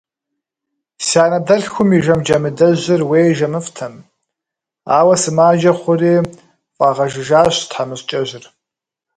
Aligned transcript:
Си 1.05 1.17
анэдэлъхум 1.25 1.89
и 1.97 1.99
жэм 2.05 2.19
Джамыдэжьыр 2.25 3.01
уей 3.09 3.29
жэмыфӏтэм, 3.37 3.93
ауэ 4.97 5.15
сымаджэ 5.21 5.71
хъури 5.79 6.13
фӏагъэжыжащ 6.75 7.55
тхьэмыщкӏэжьыр. 7.69 8.43